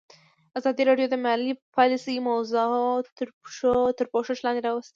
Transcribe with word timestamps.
ازادي 0.57 0.83
راډیو 0.89 1.07
د 1.11 1.15
مالي 1.25 1.51
پالیسي 1.77 2.15
موضوع 2.29 2.69
تر 3.97 4.05
پوښښ 4.13 4.37
لاندې 4.45 4.61
راوستې. 4.67 4.89